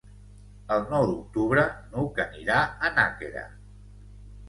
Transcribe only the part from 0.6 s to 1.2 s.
El nou